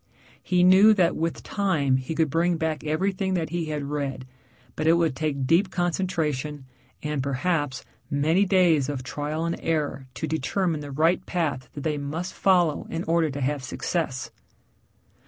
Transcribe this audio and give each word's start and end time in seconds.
He 0.41 0.63
knew 0.63 0.95
that 0.95 1.15
with 1.15 1.43
time 1.43 1.97
he 1.97 2.15
could 2.15 2.31
bring 2.31 2.57
back 2.57 2.83
everything 2.83 3.35
that 3.35 3.51
he 3.51 3.65
had 3.65 3.83
read, 3.83 4.25
but 4.75 4.87
it 4.87 4.93
would 4.93 5.15
take 5.15 5.45
deep 5.45 5.69
concentration 5.69 6.65
and, 7.03 7.21
perhaps, 7.21 7.85
many 8.09 8.43
days 8.43 8.89
of 8.89 9.03
trial 9.03 9.45
and 9.45 9.59
error 9.61 10.07
to 10.15 10.25
determine 10.25 10.79
the 10.79 10.89
right 10.89 11.23
path 11.27 11.69
that 11.73 11.81
they 11.83 11.99
must 11.99 12.33
follow 12.33 12.87
in 12.89 13.03
order 13.03 13.29
to 13.29 13.41
have 13.41 13.61
success. 13.63 14.31